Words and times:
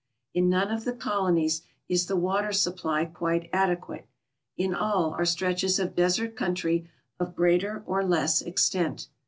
In 0.33 0.49
none 0.49 0.71
of 0.71 0.83
the 0.83 0.93
colonies 0.93 1.61
is 1.87 2.07
the 2.07 2.15
water 2.15 2.51
supply 2.51 3.05
quite 3.05 3.47
adequate; 3.53 4.07
in 4.57 4.73
all 4.73 5.11
are 5.13 5.25
stretches 5.25 5.77
of 5.77 5.93
desert 5.95 6.35
country 6.35 6.89
of 7.19 7.35
greater 7.35 7.83
or 7.85 8.03
less 8.03 8.41
extent. 8.41 9.09